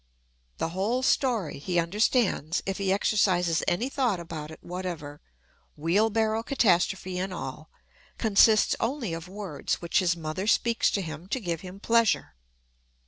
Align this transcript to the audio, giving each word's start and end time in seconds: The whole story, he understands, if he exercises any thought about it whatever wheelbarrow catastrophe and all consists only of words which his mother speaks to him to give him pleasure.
The 0.57 0.69
whole 0.69 1.03
story, 1.03 1.59
he 1.59 1.77
understands, 1.77 2.63
if 2.65 2.79
he 2.79 2.91
exercises 2.91 3.61
any 3.67 3.87
thought 3.87 4.19
about 4.19 4.49
it 4.49 4.57
whatever 4.63 5.21
wheelbarrow 5.75 6.41
catastrophe 6.41 7.19
and 7.19 7.31
all 7.31 7.69
consists 8.17 8.75
only 8.79 9.13
of 9.13 9.27
words 9.27 9.75
which 9.75 9.99
his 9.99 10.17
mother 10.17 10.47
speaks 10.47 10.89
to 10.89 11.03
him 11.03 11.27
to 11.27 11.39
give 11.39 11.61
him 11.61 11.79
pleasure. 11.79 12.33